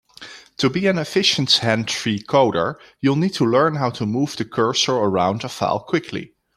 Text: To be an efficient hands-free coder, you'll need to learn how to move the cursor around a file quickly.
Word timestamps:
To 0.57 0.67
be 0.67 0.87
an 0.87 0.97
efficient 0.97 1.57
hands-free 1.57 2.23
coder, 2.23 2.77
you'll 3.01 3.17
need 3.17 3.35
to 3.35 3.45
learn 3.45 3.75
how 3.75 3.91
to 3.91 4.07
move 4.07 4.35
the 4.35 4.45
cursor 4.45 4.93
around 4.93 5.43
a 5.43 5.47
file 5.49 5.79
quickly. 5.81 6.33